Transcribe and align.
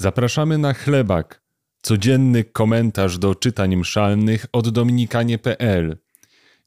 Zapraszamy 0.00 0.58
na 0.58 0.74
chlebak, 0.74 1.42
codzienny 1.82 2.44
komentarz 2.44 3.18
do 3.18 3.34
czytań 3.34 3.76
mszalnych 3.76 4.46
od 4.52 4.68
dominikanie.pl. 4.68 5.98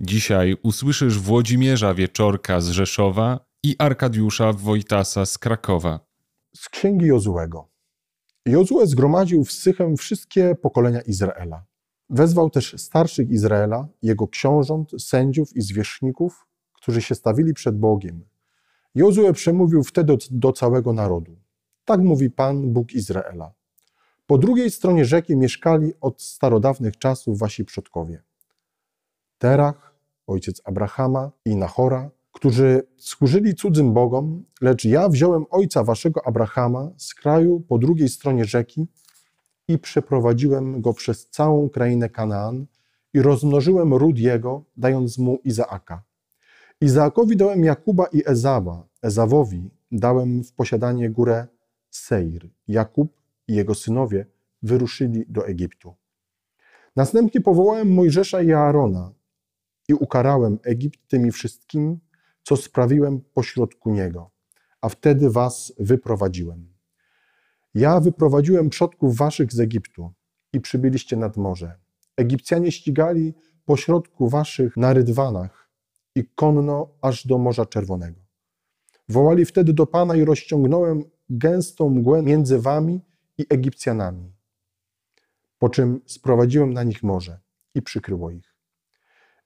Dzisiaj 0.02 0.58
usłyszysz 0.64 1.20
Włodzimierza 1.20 1.94
Wieczorka 1.94 2.62
z 2.62 2.70
Rzeszowa 2.70 3.40
i 3.64 3.76
Arkadiusza 3.80 4.54
Wojtasa 4.54 5.26
z 5.26 5.38
Krakowa. 5.38 6.00
Z 6.56 6.70
księgi 6.70 7.06
Jozułego. 7.06 7.70
Jozue 8.46 8.88
zgromadził 8.88 9.44
w 9.44 9.52
Sychem 9.52 9.98
wszystkie 9.98 10.56
pokolenia 10.56 11.02
Izraela. 11.02 11.66
Wezwał 12.10 12.50
też 12.50 12.76
starszych 12.78 13.30
Izraela, 13.30 13.88
jego 14.02 14.28
książąt, 14.28 14.92
sędziów 14.98 15.56
i 15.56 15.62
zwierzchników, 15.62 16.46
którzy 16.74 17.02
się 17.02 17.16
stawili 17.16 17.54
przed 17.54 17.78
Bogiem. 17.78 18.26
Jozue 18.96 19.34
przemówił 19.34 19.84
wtedy 19.84 20.18
do 20.32 20.52
całego 20.52 20.94
narodu. 20.94 21.43
Tak 21.86 22.02
mówi 22.02 22.30
Pan, 22.30 22.74
Bóg 22.74 22.94
Izraela. 22.94 23.54
Po 24.28 24.38
drugiej 24.38 24.72
stronie 24.72 25.06
rzeki 25.06 25.36
mieszkali 25.36 25.94
od 26.02 26.22
starodawnych 26.22 26.98
czasów 26.98 27.40
wasi 27.40 27.66
przodkowie. 27.66 28.24
Terach, 29.38 29.96
ojciec 30.28 30.62
Abrahama 30.66 31.32
i 31.46 31.56
Nahora, 31.56 32.10
którzy 32.32 32.88
służyli 32.98 33.56
cudzym 33.56 33.94
bogom, 33.94 34.44
lecz 34.62 34.86
ja 34.86 35.10
wziąłem 35.10 35.46
ojca 35.50 35.84
waszego 35.84 36.28
Abrahama 36.28 36.92
z 36.98 37.14
kraju 37.14 37.60
po 37.60 37.78
drugiej 37.78 38.10
stronie 38.10 38.46
rzeki 38.46 38.88
i 39.68 39.80
przeprowadziłem 39.80 40.82
go 40.82 40.94
przez 40.94 41.28
całą 41.30 41.70
krainę 41.70 42.10
Kanaan 42.10 42.66
i 43.14 43.22
rozmnożyłem 43.22 43.94
ród 43.94 44.20
jego, 44.20 44.64
dając 44.78 45.18
mu 45.18 45.40
Izaaka. 45.44 46.04
Izaakowi 46.82 47.38
dałem 47.38 47.64
Jakuba 47.64 48.06
i 48.06 48.24
Ezawa, 48.26 48.88
Ezawowi 49.02 49.70
dałem 49.92 50.44
w 50.44 50.54
posiadanie 50.54 51.10
górę 51.10 51.48
Seir. 51.96 52.50
Jakub 52.68 53.22
i 53.48 53.56
jego 53.56 53.76
synowie 53.76 54.26
wyruszyli 54.62 55.26
do 55.30 55.48
Egiptu. 55.48 55.96
Następnie 56.96 57.42
powołałem 57.42 57.94
Mojżesza 57.94 58.42
i 58.42 58.52
Aarona 58.52 59.14
i 59.88 59.94
ukarałem 59.94 60.60
Egipt 60.64 61.00
tymi 61.08 61.32
wszystkimi, 61.32 62.00
co 62.44 62.58
sprawiłem 62.58 63.22
pośrodku 63.34 63.92
niego, 63.92 64.32
a 64.82 64.90
wtedy 64.90 65.30
was 65.30 65.74
wyprowadziłem. 65.80 66.74
Ja 67.74 68.00
wyprowadziłem 68.00 68.70
przodków 68.70 69.18
waszych 69.18 69.54
z 69.54 69.60
Egiptu 69.60 70.14
i 70.54 70.62
przybyliście 70.62 71.18
nad 71.18 71.38
morze. 71.38 71.80
Egipcjanie 72.18 72.72
ścigali 72.72 73.34
pośrodku 73.66 74.30
waszych 74.30 74.78
na 74.78 74.94
rydwanach 74.94 75.70
i 76.16 76.26
konno 76.36 76.90
aż 77.02 77.28
do 77.28 77.38
Morza 77.38 77.66
Czerwonego. 77.66 78.22
Wołali 79.10 79.46
wtedy 79.46 79.74
do 79.74 79.86
Pana 79.88 80.16
i 80.16 80.26
rozciągnąłem 80.26 81.04
gęstą 81.38 81.90
mgłę 81.90 82.22
między 82.22 82.60
wami 82.60 83.02
i 83.38 83.46
Egipcjanami. 83.50 84.34
Po 85.60 85.70
czym 85.70 86.02
sprowadziłem 86.06 86.74
na 86.74 86.84
nich 86.84 87.04
morze 87.04 87.40
i 87.76 87.82
przykryło 87.82 88.32
ich. 88.32 88.56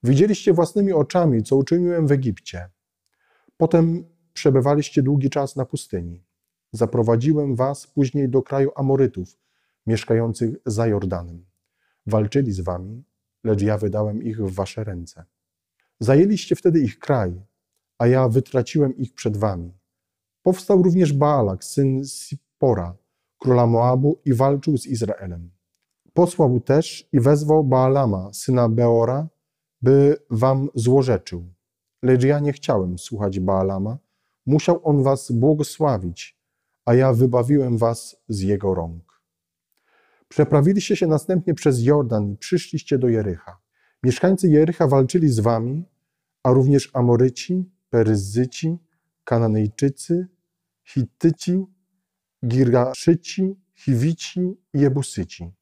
Widzieliście 0.02 0.52
własnymi 0.52 0.92
oczami, 0.92 1.42
co 1.42 1.56
uczyniłem 1.56 2.06
w 2.06 2.12
Egipcie. 2.12 2.70
Potem 3.56 4.04
przebywaliście 4.32 5.02
długi 5.02 5.30
czas 5.30 5.56
na 5.56 5.64
pustyni. 5.64 6.24
Zaprowadziłem 6.72 7.56
was 7.56 7.86
później 7.86 8.28
do 8.28 8.42
kraju 8.42 8.70
Amorytów, 8.76 9.38
mieszkających 9.86 10.54
za 10.66 10.86
Jordanem. 10.86 11.46
Walczyli 12.06 12.52
z 12.52 12.60
wami, 12.60 13.04
lecz 13.44 13.62
ja 13.62 13.78
wydałem 13.78 14.22
ich 14.22 14.40
w 14.40 14.54
wasze 14.54 14.84
ręce. 14.84 15.24
Zajęliście 16.00 16.56
wtedy 16.56 16.80
ich 16.80 16.98
kraj, 16.98 17.42
a 17.98 18.06
ja 18.06 18.28
wytraciłem 18.28 18.96
ich 18.96 19.14
przed 19.14 19.36
wami. 19.36 19.77
Powstał 20.48 20.82
również 20.82 21.12
Baalak, 21.12 21.64
syn 21.64 22.04
Sipora, 22.04 22.96
króla 23.38 23.66
Moabu 23.66 24.20
i 24.24 24.34
walczył 24.34 24.78
z 24.78 24.86
Izraelem. 24.86 25.50
Posłał 26.12 26.60
też 26.60 27.08
i 27.12 27.20
wezwał 27.20 27.64
Baalama, 27.64 28.32
syna 28.32 28.68
Beora, 28.68 29.28
by 29.82 30.16
wam 30.30 30.68
złorzeczył. 30.74 31.52
Lecz 32.02 32.24
ja 32.24 32.40
nie 32.40 32.52
chciałem 32.52 32.98
słuchać 32.98 33.40
Baalama. 33.40 33.98
Musiał 34.46 34.80
on 34.84 35.02
was 35.02 35.32
błogosławić, 35.32 36.38
a 36.84 36.94
ja 36.94 37.12
wybawiłem 37.12 37.78
was 37.78 38.16
z 38.28 38.40
jego 38.40 38.74
rąk. 38.74 39.22
Przeprawiliście 40.28 40.96
się 40.96 41.06
następnie 41.06 41.54
przez 41.54 41.84
Jordan 41.84 42.32
i 42.32 42.36
przyszliście 42.36 42.98
do 42.98 43.08
Jericha. 43.08 43.58
Mieszkańcy 44.02 44.48
Jericha 44.48 44.86
walczyli 44.86 45.28
z 45.28 45.40
wami, 45.40 45.84
a 46.42 46.52
również 46.52 46.90
Amoryci, 46.92 47.70
Peryzyci, 47.90 48.78
Kananejczycy, 49.24 50.28
Hittyci, 50.88 51.66
Girgaszyci, 52.46 53.54
Chiwici 53.74 54.40
i 54.74 54.80
Jebusyci. 54.80 55.52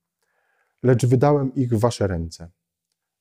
Lecz 0.82 1.06
wydałem 1.06 1.54
ich 1.54 1.70
w 1.70 1.80
wasze 1.80 2.06
ręce. 2.06 2.50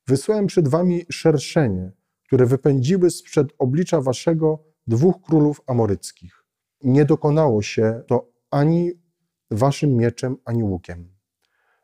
Wysłałem 0.06 0.46
przed 0.46 0.68
wami 0.68 1.04
szerszenie, 1.10 1.92
które 2.24 2.46
wypędziły 2.46 3.10
sprzed 3.10 3.48
oblicza 3.58 4.00
waszego 4.00 4.64
dwóch 4.86 5.22
królów 5.22 5.60
amoryckich. 5.66 6.44
Nie 6.82 7.04
dokonało 7.04 7.62
się 7.62 8.02
to 8.06 8.32
ani 8.50 8.92
waszym 9.50 9.96
mieczem, 9.96 10.36
ani 10.44 10.64
łukiem. 10.64 11.16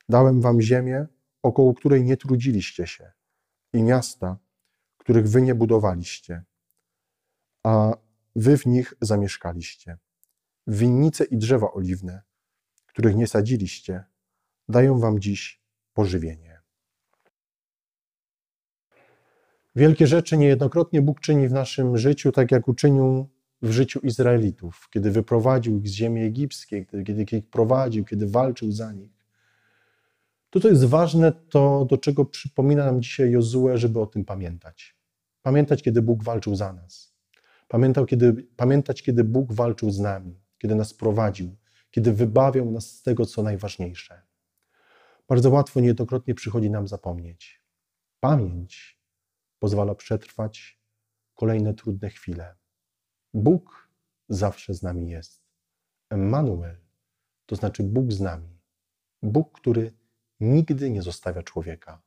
Dałem 0.09 0.41
wam 0.41 0.61
ziemię, 0.61 1.07
około 1.43 1.75
której 1.75 2.05
nie 2.05 2.17
trudziliście 2.17 2.87
się, 2.87 3.13
i 3.73 3.83
miasta, 3.83 4.39
których 4.99 5.29
wy 5.29 5.43
nie 5.43 5.55
budowaliście, 5.55 6.45
a 7.65 7.97
wy 8.37 8.59
w 8.59 8.67
nich 8.67 8.95
zamieszkaliście. 9.01 9.99
Winnice 10.67 11.25
i 11.25 11.37
drzewa 11.37 11.73
oliwne, 11.73 12.23
których 12.87 13.17
nie 13.17 13.27
sadziliście, 13.27 14.05
dają 14.69 14.99
wam 14.99 15.21
dziś 15.21 15.63
pożywienie. 15.95 16.61
Wielkie 19.77 20.07
rzeczy 20.07 20.37
niejednokrotnie 20.37 21.03
Bóg 21.03 21.21
czyni 21.21 21.49
w 21.49 21.53
naszym 21.53 21.99
życiu, 21.99 22.33
tak 22.33 22.53
jak 22.53 22.69
uczynił 22.69 23.29
w 23.63 23.71
życiu 23.71 24.01
Izraelitów, 24.01 24.89
kiedy 24.91 25.11
wyprowadził 25.11 25.79
ich 25.79 25.89
z 25.89 25.93
ziemi 25.93 26.23
egipskiej, 26.23 26.87
kiedy 27.07 27.23
ich 27.23 27.51
prowadził, 27.51 28.05
kiedy 28.05 28.27
walczył 28.27 28.73
za 28.73 28.93
nich. 28.93 29.27
To, 30.51 30.61
co 30.61 30.69
jest 30.69 30.85
ważne, 30.85 31.33
to 31.33 31.87
do 31.91 31.99
czego 31.99 32.25
przypomina 32.25 32.85
nam 32.85 33.03
dzisiaj 33.03 33.31
Jozue, 33.31 33.69
żeby 33.75 34.01
o 34.01 34.07
tym 34.07 34.25
pamiętać. 34.25 34.97
Pamiętać, 35.43 35.83
kiedy 35.83 36.03
Bóg 36.03 36.25
walczył 36.25 36.55
za 36.55 36.73
nas. 36.73 37.15
Pamiętał, 37.69 38.07
kiedy, 38.07 38.47
pamiętać, 38.57 39.03
kiedy 39.03 39.25
Bóg 39.25 39.53
walczył 39.53 39.91
z 39.91 39.99
nami, 40.01 40.42
kiedy 40.63 40.75
nas 40.75 40.95
prowadził, 40.95 41.57
kiedy 41.91 42.13
wybawiał 42.13 42.71
nas 42.71 42.91
z 42.91 43.03
tego, 43.03 43.27
co 43.27 43.43
najważniejsze. 43.43 44.23
Bardzo 45.29 45.51
łatwo 45.51 45.81
niejednokrotnie 45.81 46.35
przychodzi 46.35 46.71
nam 46.71 46.89
zapomnieć. 46.89 47.63
Pamięć 48.21 49.01
pozwala 49.59 49.95
przetrwać 49.95 50.81
kolejne 51.35 51.75
trudne 51.75 52.11
chwile. 52.11 52.55
Bóg 53.35 53.89
zawsze 54.29 54.75
z 54.75 54.83
nami 54.83 55.11
jest. 55.11 55.43
Emmanuel 56.11 56.77
to 57.47 57.57
znaczy 57.57 57.83
Bóg 57.83 58.13
z 58.13 58.21
nami. 58.21 58.61
Bóg, 59.23 59.53
który 59.53 59.93
nigdy 60.41 60.91
nie 60.91 61.03
zostawia 61.03 61.43
człowieka. 61.43 62.03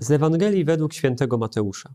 Z 0.00 0.10
Ewangelii 0.10 0.64
według 0.64 0.92
świętego 0.92 1.38
Mateusza. 1.38 1.94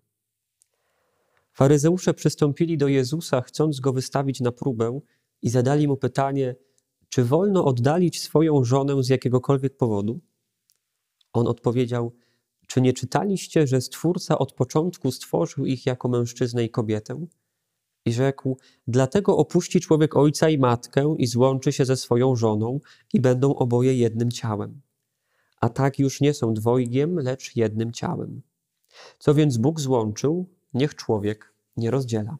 Faryzeusze 1.53 2.13
przystąpili 2.13 2.77
do 2.77 2.87
Jezusa, 2.87 3.41
chcąc 3.41 3.79
go 3.79 3.93
wystawić 3.93 4.41
na 4.41 4.51
próbę, 4.51 4.99
i 5.41 5.49
zadali 5.49 5.87
mu 5.87 5.97
pytanie: 5.97 6.55
Czy 7.09 7.23
wolno 7.23 7.65
oddalić 7.65 8.21
swoją 8.21 8.63
żonę 8.63 9.03
z 9.03 9.09
jakiegokolwiek 9.09 9.77
powodu? 9.77 10.19
On 11.33 11.47
odpowiedział: 11.47 12.13
Czy 12.67 12.81
nie 12.81 12.93
czytaliście, 12.93 13.67
że 13.67 13.81
Stwórca 13.81 14.37
od 14.37 14.53
początku 14.53 15.11
stworzył 15.11 15.65
ich 15.65 15.85
jako 15.85 16.07
mężczyznę 16.07 16.63
i 16.63 16.69
kobietę? 16.69 17.25
I 18.05 18.13
rzekł: 18.13 18.57
Dlatego 18.87 19.37
opuści 19.37 19.79
człowiek 19.79 20.15
ojca 20.15 20.49
i 20.49 20.57
matkę 20.57 21.15
i 21.17 21.27
złączy 21.27 21.71
się 21.71 21.85
ze 21.85 21.97
swoją 21.97 22.35
żoną, 22.35 22.79
i 23.13 23.21
będą 23.21 23.55
oboje 23.55 23.97
jednym 23.97 24.31
ciałem. 24.31 24.84
A 25.65 25.69
tak 25.69 25.99
już 25.99 26.21
nie 26.21 26.33
są 26.33 26.53
dwojgiem, 26.53 27.19
lecz 27.19 27.55
jednym 27.55 27.93
ciałem. 27.93 28.41
Co 29.19 29.33
więc 29.33 29.57
Bóg 29.57 29.79
złączył, 29.79 30.49
niech 30.73 30.95
człowiek 30.95 31.53
nie 31.77 31.91
rozdziela. 31.91 32.37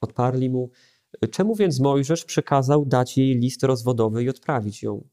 Odparli 0.00 0.50
mu, 0.50 0.70
czemu 1.30 1.54
więc 1.54 1.80
Mojżesz 1.80 2.24
przekazał 2.24 2.84
dać 2.84 3.18
jej 3.18 3.34
list 3.38 3.62
rozwodowy 3.62 4.24
i 4.24 4.28
odprawić 4.28 4.82
ją? 4.82 5.08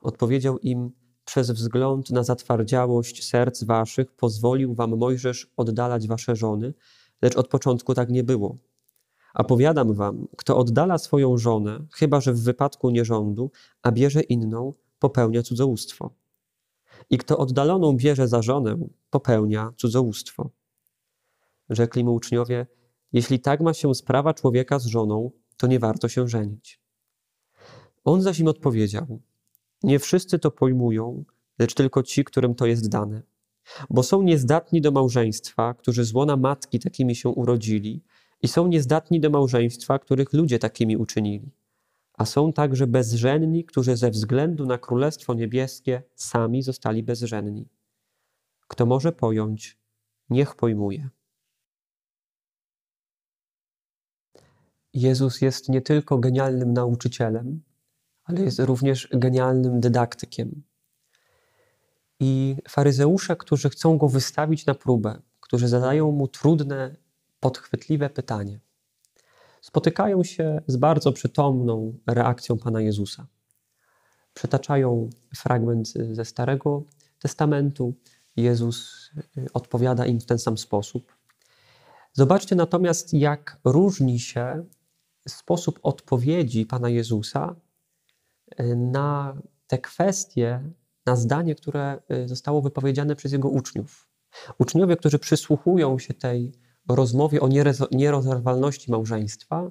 Odpowiedział 0.00 0.58
im, 0.58 0.92
przez 1.24 1.50
wzgląd 1.50 2.10
na 2.10 2.22
zatwardziałość 2.22 3.24
serc 3.24 3.64
waszych 3.64 4.12
pozwolił 4.12 4.74
wam 4.74 4.96
Mojżesz 4.96 5.50
oddalać 5.56 6.08
wasze 6.08 6.36
żony, 6.36 6.74
lecz 7.22 7.36
od 7.36 7.48
początku 7.48 7.94
tak 7.94 8.10
nie 8.10 8.24
było. 8.24 8.58
A 9.34 9.44
powiadam 9.44 9.94
wam, 9.94 10.28
kto 10.36 10.56
oddala 10.56 10.98
swoją 10.98 11.38
żonę, 11.38 11.86
chyba 11.92 12.20
że 12.20 12.32
w 12.32 12.42
wypadku 12.42 12.90
nierządu, 12.90 13.50
a 13.82 13.92
bierze 13.92 14.20
inną, 14.20 14.74
popełnia 15.00 15.42
cudzołóstwo. 15.42 16.10
I 17.10 17.18
kto 17.18 17.38
oddaloną 17.38 17.96
bierze 17.96 18.28
za 18.28 18.42
żonę, 18.42 18.88
popełnia 19.10 19.72
cudzołóstwo. 19.76 20.50
Rzekli 21.70 22.04
mu 22.04 22.14
uczniowie, 22.14 22.66
jeśli 23.12 23.40
tak 23.40 23.60
ma 23.60 23.74
się 23.74 23.94
sprawa 23.94 24.34
człowieka 24.34 24.78
z 24.78 24.86
żoną, 24.86 25.30
to 25.56 25.66
nie 25.66 25.78
warto 25.78 26.08
się 26.08 26.28
żenić. 26.28 26.80
On 28.04 28.22
zaś 28.22 28.38
im 28.38 28.48
odpowiedział, 28.48 29.20
nie 29.82 29.98
wszyscy 29.98 30.38
to 30.38 30.50
pojmują, 30.50 31.24
lecz 31.58 31.74
tylko 31.74 32.02
ci, 32.02 32.24
którym 32.24 32.54
to 32.54 32.66
jest 32.66 32.88
dane. 32.88 33.22
Bo 33.90 34.02
są 34.02 34.22
niezdatni 34.22 34.80
do 34.80 34.90
małżeństwa, 34.90 35.74
którzy 35.74 36.04
z 36.04 36.14
łona 36.14 36.36
matki 36.36 36.78
takimi 36.78 37.16
się 37.16 37.28
urodzili, 37.28 38.02
i 38.42 38.48
są 38.48 38.68
niezdatni 38.68 39.20
do 39.20 39.30
małżeństwa, 39.30 39.98
których 39.98 40.32
ludzie 40.32 40.58
takimi 40.58 40.96
uczynili. 40.96 41.50
A 42.20 42.24
są 42.24 42.52
także 42.52 42.86
bezżenni, 42.86 43.64
którzy 43.64 43.96
ze 43.96 44.10
względu 44.10 44.66
na 44.66 44.78
Królestwo 44.78 45.34
Niebieskie 45.34 46.02
sami 46.14 46.62
zostali 46.62 47.02
bezżenni. 47.02 47.68
Kto 48.68 48.86
może 48.86 49.12
pojąć, 49.12 49.78
niech 50.30 50.54
pojmuje. 50.54 51.08
Jezus 54.94 55.40
jest 55.40 55.68
nie 55.68 55.82
tylko 55.82 56.18
genialnym 56.18 56.72
nauczycielem, 56.72 57.62
ale 58.24 58.42
jest 58.42 58.58
również 58.58 59.08
genialnym 59.12 59.80
dydaktykiem. 59.80 60.62
I 62.20 62.56
faryzeusze, 62.68 63.36
którzy 63.36 63.70
chcą 63.70 63.98
go 63.98 64.08
wystawić 64.08 64.66
na 64.66 64.74
próbę, 64.74 65.22
którzy 65.40 65.68
zadają 65.68 66.12
mu 66.12 66.28
trudne, 66.28 66.96
podchwytliwe 67.40 68.10
pytanie, 68.10 68.60
spotykają 69.60 70.24
się 70.24 70.62
z 70.66 70.76
bardzo 70.76 71.12
przytomną 71.12 71.98
reakcją 72.06 72.58
Pana 72.58 72.80
Jezusa. 72.80 73.26
Przytaczają 74.34 75.10
fragment 75.36 75.88
ze 75.88 76.24
Starego 76.24 76.82
Testamentu. 77.18 77.94
Jezus 78.36 79.10
y, 79.38 79.52
odpowiada 79.52 80.06
im 80.06 80.20
w 80.20 80.26
ten 80.26 80.38
sam 80.38 80.58
sposób. 80.58 81.16
Zobaczcie 82.12 82.56
natomiast, 82.56 83.14
jak 83.14 83.60
różni 83.64 84.20
się 84.20 84.64
sposób 85.28 85.80
odpowiedzi 85.82 86.66
Pana 86.66 86.88
Jezusa 86.88 87.56
y, 88.60 88.76
na 88.76 89.36
te 89.66 89.78
kwestie, 89.78 90.70
na 91.06 91.16
zdanie, 91.16 91.54
które 91.54 91.98
y, 92.24 92.28
zostało 92.28 92.62
wypowiedziane 92.62 93.16
przez 93.16 93.32
Jego 93.32 93.48
uczniów. 93.48 94.08
Uczniowie, 94.58 94.96
którzy 94.96 95.18
przysłuchują 95.18 95.98
się 95.98 96.14
tej 96.14 96.52
rozmowie 96.88 97.40
o 97.40 97.48
nierozerwalności 97.92 98.90
małżeństwa, 98.90 99.70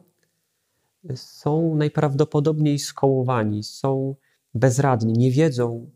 są 1.15 1.75
najprawdopodobniej 1.75 2.79
skołowani, 2.79 3.63
są 3.63 4.15
bezradni, 4.53 5.13
nie 5.13 5.31
wiedzą, 5.31 5.91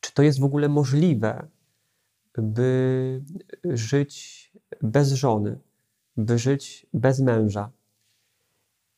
czy 0.00 0.12
to 0.12 0.22
jest 0.22 0.40
w 0.40 0.44
ogóle 0.44 0.68
możliwe, 0.68 1.48
by 2.38 3.22
żyć 3.64 4.52
bez 4.82 5.12
żony, 5.12 5.58
by 6.16 6.38
żyć 6.38 6.86
bez 6.92 7.20
męża. 7.20 7.70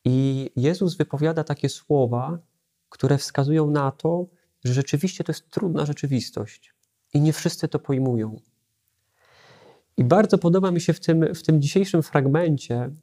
I 0.05 0.49
Jezus 0.55 0.97
wypowiada 0.97 1.43
takie 1.43 1.69
słowa, 1.69 2.39
które 2.89 3.17
wskazują 3.17 3.71
na 3.71 3.91
to, 3.91 4.27
że 4.63 4.73
rzeczywiście 4.73 5.23
to 5.23 5.31
jest 5.31 5.49
trudna 5.49 5.85
rzeczywistość 5.85 6.73
i 7.13 7.21
nie 7.21 7.33
wszyscy 7.33 7.67
to 7.67 7.79
pojmują. 7.79 8.39
I 9.99 10.03
bardzo 10.03 10.37
podoba 10.37 10.71
mi 10.71 10.81
się 10.81 10.93
w 10.93 10.99
tym, 10.99 11.35
w 11.35 11.43
tym 11.43 11.61
dzisiejszym 11.61 12.03
fragmencie 12.03 12.95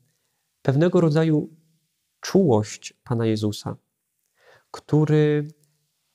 pewnego 0.62 1.00
rodzaju 1.00 1.48
czułość 2.20 2.92
Pana 3.04 3.26
Jezusa, 3.26 3.76
który 4.70 5.48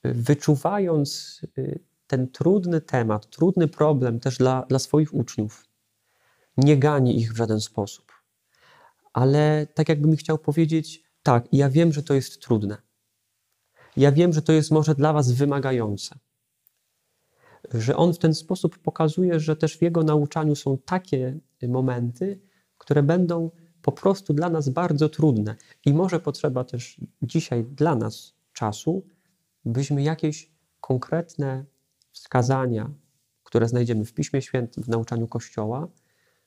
wyczuwając 0.03 1.41
y, 1.57 1.79
ten 2.07 2.31
trudny 2.31 2.81
temat, 2.81 3.29
trudny 3.29 3.67
problem 3.67 4.19
też 4.19 4.37
dla, 4.37 4.65
dla 4.69 4.79
swoich 4.79 5.13
uczniów, 5.13 5.65
nie 6.57 6.77
gani 6.77 7.19
ich 7.19 7.33
w 7.33 7.37
żaden 7.37 7.61
sposób. 7.61 8.11
Ale 9.13 9.67
tak 9.73 9.89
jakbym 9.89 10.15
chciał 10.15 10.37
powiedzieć, 10.37 11.03
tak, 11.23 11.47
ja 11.51 11.69
wiem, 11.69 11.93
że 11.93 12.03
to 12.03 12.13
jest 12.13 12.41
trudne. 12.41 12.77
Ja 13.97 14.11
wiem, 14.11 14.33
że 14.33 14.41
to 14.41 14.53
jest 14.53 14.71
może 14.71 14.95
dla 14.95 15.13
Was 15.13 15.31
wymagające. 15.31 16.19
Że 17.73 17.95
On 17.95 18.13
w 18.13 18.17
ten 18.17 18.33
sposób 18.33 18.77
pokazuje, 18.77 19.39
że 19.39 19.55
też 19.55 19.77
w 19.77 19.81
Jego 19.81 20.03
nauczaniu 20.03 20.55
są 20.55 20.77
takie 20.77 21.39
momenty, 21.67 22.41
które 22.77 23.03
będą 23.03 23.51
po 23.81 23.91
prostu 23.91 24.33
dla 24.33 24.49
nas 24.49 24.69
bardzo 24.69 25.09
trudne. 25.09 25.55
I 25.85 25.93
może 25.93 26.19
potrzeba 26.19 26.63
też 26.63 27.01
dzisiaj 27.21 27.63
dla 27.63 27.95
nas 27.95 28.33
czasu, 28.53 29.05
byśmy 29.65 30.03
jakieś 30.03 30.51
konkretne 30.79 31.65
wskazania, 32.11 32.91
które 33.43 33.67
znajdziemy 33.67 34.05
w 34.05 34.13
Piśmie 34.13 34.41
Świętym, 34.41 34.83
w 34.83 34.87
nauczaniu 34.87 35.27
Kościoła, 35.27 35.87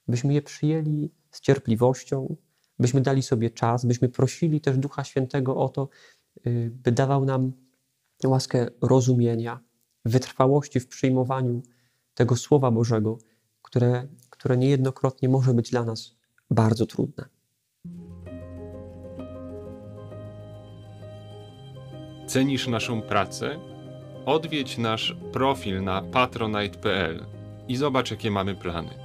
byśmy 0.09 0.35
je 0.35 0.43
przyjęli 0.43 1.11
z 1.31 1.41
cierpliwością, 1.41 2.37
byśmy 2.79 3.01
dali 3.01 3.23
sobie 3.23 3.51
czas, 3.51 3.85
byśmy 3.85 4.09
prosili 4.09 4.61
też 4.61 4.79
Ducha 4.79 5.05
Świętego 5.05 5.57
o 5.57 5.69
to, 5.69 5.89
y, 6.47 6.71
by 6.85 6.93
dawał 6.93 7.25
nam 7.25 7.53
łaskę 8.25 8.67
rozumienia, 8.81 9.61
wytrwałości 10.05 10.81
w 10.81 10.89
przyjmowaniu 10.89 11.63
tego 12.15 12.37
Słowa 12.37 12.71
Bożego, 12.71 13.19
które, 13.63 14.07
które 14.31 14.57
niejednokrotnie 14.57 15.29
może 15.29 15.55
być 15.55 15.71
dla 15.71 15.85
nas 15.85 16.17
bardzo 16.51 16.87
trudne. 16.87 17.25
Cenisz 22.27 22.69
naszą 22.69 23.03
pracę? 23.03 23.59
Odwiedź 24.27 24.79
nasz 24.79 25.17
profil 25.33 25.85
na 25.85 26.03
patronite.pl 26.03 27.27
i 27.69 27.77
zobacz, 27.77 28.11
jakie 28.11 28.31
mamy 28.31 28.55
plany. 28.55 29.04